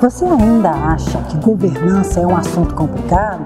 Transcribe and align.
Você 0.00 0.24
ainda 0.24 0.70
acha 0.70 1.22
que 1.24 1.36
governança 1.36 2.20
é 2.20 2.26
um 2.26 2.34
assunto 2.34 2.74
complicado? 2.74 3.44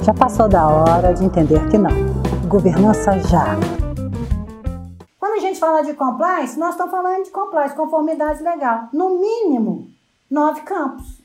Já 0.00 0.14
passou 0.14 0.48
da 0.48 0.64
hora 0.68 1.12
de 1.12 1.24
entender 1.24 1.68
que 1.68 1.76
não. 1.76 1.90
Governança 2.46 3.18
já. 3.18 3.46
Quando 5.18 5.32
a 5.32 5.40
gente 5.40 5.58
fala 5.58 5.82
de 5.82 5.92
compliance, 5.94 6.56
nós 6.56 6.70
estamos 6.70 6.92
falando 6.92 7.24
de 7.24 7.32
compliance, 7.32 7.74
conformidade 7.74 8.44
legal. 8.44 8.88
No 8.92 9.18
mínimo, 9.18 9.88
nove 10.30 10.60
campos. 10.60 11.20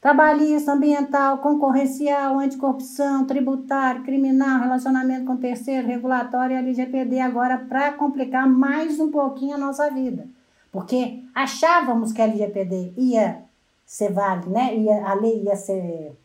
Trabalhista, 0.00 0.72
ambiental, 0.72 1.38
concorrencial, 1.38 2.40
anticorrupção, 2.40 3.26
tributário, 3.26 4.02
criminal, 4.02 4.62
relacionamento 4.62 5.24
com 5.24 5.36
terceiro, 5.36 5.86
regulatório 5.86 6.56
e 6.56 6.58
LGPD. 6.58 7.20
Agora, 7.20 7.58
para 7.58 7.92
complicar 7.92 8.48
mais 8.48 8.98
um 8.98 9.08
pouquinho 9.08 9.54
a 9.54 9.58
nossa 9.58 9.88
vida. 9.88 10.26
Porque 10.72 11.22
achávamos 11.34 12.12
que 12.12 12.20
a 12.20 12.24
LGPD 12.24 12.94
ia 12.96 13.42
ser 13.84 14.12
válida, 14.12 14.48
né? 14.48 14.74
Ia, 14.76 15.06
a 15.06 15.14
lei 15.14 15.42
ia 15.42 15.56
ser, 15.56 16.16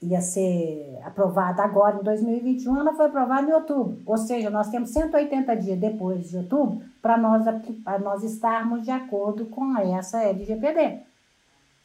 ia 0.00 0.20
ser 0.20 1.00
aprovada 1.04 1.62
agora 1.62 1.98
em 1.98 2.04
2021, 2.04 2.78
ela 2.78 2.94
foi 2.94 3.06
aprovada 3.06 3.48
em 3.48 3.54
outubro. 3.54 3.98
Ou 4.04 4.16
seja, 4.16 4.50
nós 4.50 4.68
temos 4.68 4.90
180 4.90 5.56
dias 5.56 5.78
depois 5.78 6.28
de 6.28 6.36
outubro 6.36 6.82
para 7.00 7.16
nós, 7.16 7.44
nós 8.02 8.22
estarmos 8.22 8.84
de 8.84 8.90
acordo 8.90 9.46
com 9.46 9.76
essa 9.78 10.22
LGPD. 10.22 11.00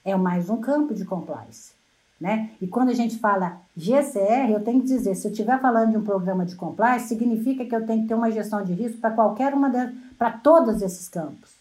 É 0.05 0.15
mais 0.15 0.49
um 0.49 0.57
campo 0.57 0.93
de 0.93 1.05
compliance. 1.05 1.73
Né? 2.19 2.51
E 2.61 2.67
quando 2.67 2.89
a 2.89 2.93
gente 2.93 3.17
fala 3.17 3.57
GCR, 3.75 4.51
eu 4.51 4.63
tenho 4.63 4.79
que 4.79 4.87
dizer, 4.87 5.15
se 5.15 5.27
eu 5.27 5.31
estiver 5.31 5.59
falando 5.59 5.91
de 5.91 5.97
um 5.97 6.03
programa 6.03 6.45
de 6.45 6.55
compliance, 6.55 7.07
significa 7.07 7.65
que 7.65 7.75
eu 7.75 7.85
tenho 7.85 8.03
que 8.03 8.07
ter 8.07 8.13
uma 8.13 8.31
gestão 8.31 8.63
de 8.63 8.71
risco 8.71 8.99
para 8.99 9.11
qualquer 9.11 9.53
uma 9.53 9.69
para 10.17 10.31
todos 10.31 10.81
esses 10.81 11.09
campos. 11.09 11.51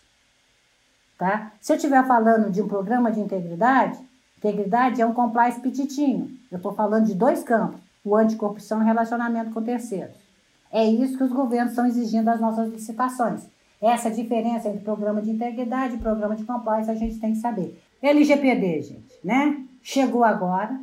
Tá? 1.18 1.52
Se 1.60 1.72
eu 1.72 1.76
estiver 1.76 2.06
falando 2.06 2.50
de 2.50 2.60
um 2.62 2.68
programa 2.68 3.10
de 3.10 3.20
integridade, 3.20 3.98
integridade 4.38 5.00
é 5.00 5.06
um 5.06 5.14
compliance 5.14 5.60
petitinho. 5.60 6.30
Eu 6.50 6.56
estou 6.56 6.74
falando 6.74 7.06
de 7.06 7.14
dois 7.14 7.42
campos, 7.42 7.80
o 8.04 8.14
anticorrupção 8.14 8.82
e 8.82 8.84
relacionamento 8.84 9.52
com 9.52 9.62
terceiros. 9.62 10.16
É 10.70 10.84
isso 10.84 11.16
que 11.16 11.24
os 11.24 11.32
governos 11.32 11.72
estão 11.72 11.86
exigindo 11.86 12.24
das 12.24 12.40
nossas 12.40 12.68
licitações. 12.70 13.46
Essa 13.80 14.10
diferença 14.10 14.68
entre 14.68 14.80
programa 14.80 15.20
de 15.20 15.30
integridade 15.30 15.96
e 15.96 15.98
programa 15.98 16.36
de 16.36 16.44
compliance 16.44 16.90
a 16.90 16.94
gente 16.94 17.18
tem 17.18 17.32
que 17.32 17.40
saber. 17.40 17.80
LGPD, 18.02 18.82
gente, 18.82 19.18
né? 19.22 19.64
Chegou 19.82 20.24
agora, 20.24 20.80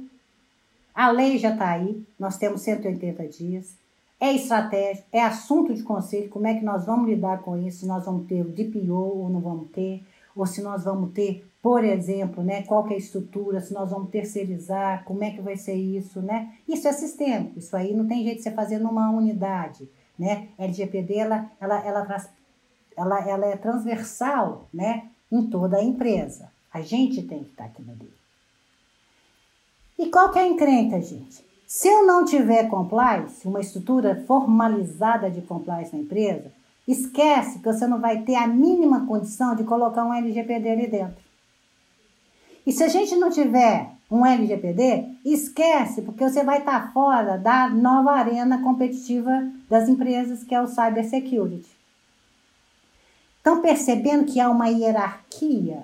a 0.95 1.11
lei 1.11 1.37
já 1.37 1.51
está 1.51 1.71
aí, 1.71 2.01
nós 2.17 2.37
temos 2.37 2.61
180 2.61 3.27
dias, 3.27 3.73
é 4.19 4.33
estratégia, 4.33 5.03
é 5.11 5.21
assunto 5.21 5.73
de 5.73 5.83
conselho, 5.83 6.29
como 6.29 6.47
é 6.47 6.53
que 6.53 6.63
nós 6.63 6.85
vamos 6.85 7.07
lidar 7.07 7.39
com 7.39 7.57
isso, 7.57 7.79
se 7.79 7.85
nós 7.85 8.05
vamos 8.05 8.27
ter 8.27 8.41
o 8.41 8.49
DPO 8.49 8.93
ou 8.93 9.29
não 9.29 9.39
vamos 9.39 9.69
ter, 9.71 10.03
ou 10.35 10.45
se 10.45 10.61
nós 10.61 10.83
vamos 10.83 11.11
ter, 11.11 11.45
por 11.61 11.83
exemplo, 11.83 12.43
né, 12.43 12.63
qual 12.63 12.87
é 12.89 12.93
a 12.93 12.97
estrutura, 12.97 13.61
se 13.61 13.73
nós 13.73 13.91
vamos 13.91 14.09
terceirizar, 14.09 15.03
como 15.05 15.23
é 15.23 15.31
que 15.31 15.41
vai 15.41 15.57
ser 15.57 15.75
isso, 15.75 16.21
né? 16.21 16.53
Isso 16.67 16.87
é 16.87 16.93
sistêmico, 16.93 17.59
isso 17.59 17.75
aí 17.75 17.93
não 17.93 18.07
tem 18.07 18.23
jeito 18.23 18.37
de 18.37 18.43
você 18.43 18.51
fazer 18.51 18.79
numa 18.79 19.09
unidade, 19.09 19.89
né? 20.17 20.47
LGPD, 20.57 21.15
ela, 21.15 21.49
ela, 21.59 21.85
ela, 21.85 22.25
ela, 22.97 23.29
ela 23.29 23.45
é 23.45 23.57
transversal, 23.57 24.67
né, 24.73 25.07
em 25.31 25.47
toda 25.47 25.77
a 25.77 25.83
empresa. 25.83 26.49
A 26.73 26.81
gente 26.81 27.23
tem 27.23 27.43
que 27.43 27.49
estar 27.49 27.65
aqui 27.65 27.81
no 27.81 27.95
meio. 27.95 28.13
E 29.97 30.07
qual 30.09 30.31
que 30.31 30.39
é 30.39 30.43
a 30.43 30.47
encrenca, 30.47 31.01
gente? 31.01 31.43
Se 31.67 31.87
eu 31.87 32.05
não 32.05 32.25
tiver 32.25 32.69
compliance, 32.69 33.47
uma 33.47 33.59
estrutura 33.59 34.23
formalizada 34.25 35.29
de 35.29 35.41
compliance 35.41 35.95
na 35.95 36.01
empresa, 36.01 36.51
esquece 36.87 37.59
que 37.59 37.65
você 37.65 37.85
não 37.85 37.99
vai 37.99 38.21
ter 38.21 38.35
a 38.35 38.47
mínima 38.47 39.05
condição 39.05 39.55
de 39.55 39.63
colocar 39.63 40.05
um 40.05 40.13
LGPD 40.13 40.69
ali 40.69 40.87
dentro. 40.87 41.21
E 42.65 42.71
se 42.71 42.83
a 42.83 42.87
gente 42.87 43.15
não 43.15 43.29
tiver 43.29 43.91
um 44.09 44.25
LGPD, 44.25 45.05
esquece, 45.23 46.01
porque 46.01 46.27
você 46.27 46.43
vai 46.43 46.59
estar 46.59 46.91
fora 46.93 47.37
da 47.37 47.69
nova 47.69 48.11
arena 48.11 48.61
competitiva 48.63 49.51
das 49.69 49.87
empresas, 49.87 50.43
que 50.43 50.55
é 50.55 50.61
o 50.61 50.67
cybersecurity. 50.67 51.69
Estão 53.37 53.61
percebendo 53.61 54.25
que 54.25 54.39
há 54.39 54.49
uma 54.49 54.67
hierarquia 54.67 55.83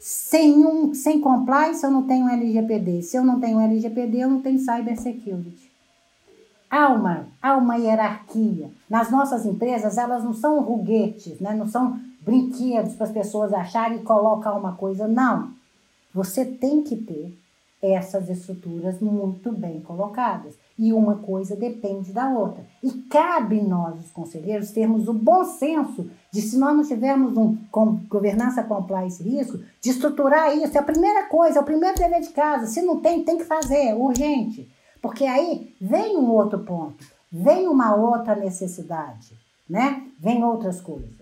sem, 0.00 0.66
um, 0.66 0.94
sem 0.94 1.20
compliance, 1.20 1.84
eu 1.84 1.90
não 1.90 2.06
tenho 2.06 2.26
LGPD. 2.26 3.02
Se 3.02 3.18
eu 3.18 3.22
não 3.22 3.38
tenho 3.38 3.60
LGPD, 3.60 4.20
eu 4.20 4.30
não 4.30 4.40
tenho 4.40 4.58
cybersecurity. 4.58 5.70
Há 6.70 6.88
uma, 6.88 7.26
há 7.42 7.54
uma 7.56 7.76
hierarquia. 7.76 8.70
Nas 8.88 9.10
nossas 9.10 9.44
empresas, 9.44 9.98
elas 9.98 10.24
não 10.24 10.32
são 10.32 10.62
ruguetes, 10.62 11.38
né? 11.38 11.52
não 11.54 11.68
são 11.68 12.00
brinquedos 12.22 12.94
para 12.94 13.06
as 13.06 13.12
pessoas 13.12 13.52
acharem 13.52 13.98
e 13.98 14.02
colocar 14.02 14.54
uma 14.54 14.72
coisa. 14.72 15.06
Não. 15.06 15.50
Você 16.14 16.46
tem 16.46 16.82
que 16.82 16.96
ter 16.96 17.38
essas 17.82 18.30
estruturas 18.30 19.00
muito 19.00 19.52
bem 19.52 19.80
colocadas. 19.82 20.54
E 20.82 20.94
uma 20.94 21.16
coisa 21.16 21.54
depende 21.54 22.10
da 22.10 22.30
outra. 22.30 22.64
E 22.82 22.90
cabe 22.90 23.60
nós, 23.60 24.02
os 24.02 24.10
conselheiros, 24.10 24.70
termos 24.70 25.08
o 25.08 25.12
bom 25.12 25.44
senso 25.44 26.10
de, 26.32 26.40
se 26.40 26.56
nós 26.56 26.74
não 26.74 26.82
tivermos 26.82 27.36
um 27.36 27.54
com, 27.70 27.96
governança 28.08 28.62
compliance 28.62 29.22
risco, 29.22 29.58
de 29.78 29.90
estruturar 29.90 30.56
isso. 30.56 30.74
É 30.74 30.80
a 30.80 30.82
primeira 30.82 31.26
coisa, 31.26 31.58
é 31.58 31.60
o 31.60 31.66
primeiro 31.66 31.98
dever 31.98 32.22
de 32.22 32.30
casa. 32.30 32.66
Se 32.66 32.80
não 32.80 32.98
tem, 32.98 33.22
tem 33.22 33.36
que 33.36 33.44
fazer, 33.44 33.92
urgente. 33.94 34.72
Porque 35.02 35.26
aí 35.26 35.74
vem 35.78 36.16
um 36.16 36.30
outro 36.30 36.60
ponto, 36.60 37.04
vem 37.30 37.68
uma 37.68 37.94
outra 37.94 38.34
necessidade, 38.34 39.34
né? 39.68 40.06
Vem 40.18 40.42
outras 40.42 40.80
coisas. 40.80 41.20